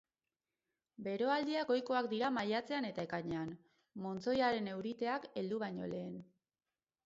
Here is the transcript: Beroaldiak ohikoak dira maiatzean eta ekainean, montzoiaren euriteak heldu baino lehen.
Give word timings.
Beroaldiak 1.07 1.73
ohikoak 1.75 2.09
dira 2.15 2.31
maiatzean 2.39 2.89
eta 2.89 3.05
ekainean, 3.09 3.53
montzoiaren 4.07 4.73
euriteak 4.75 5.33
heldu 5.43 5.65
baino 5.69 5.95
lehen. 5.97 6.21